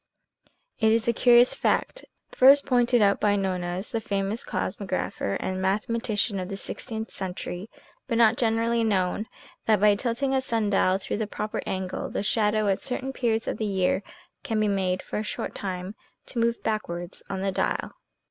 [0.79, 6.39] It is a curious fact, first pointed out by Nonez, the famous cosmographer and mathematician
[6.39, 7.69] of the sixteenth century,
[8.07, 9.27] but not generally known,
[9.67, 13.47] that by tilting a sun dial through the proper angle, the shadow at certain periods
[13.47, 14.01] of the year
[14.41, 15.93] can be made, for a short time,
[16.25, 17.91] to move backwards on the dial.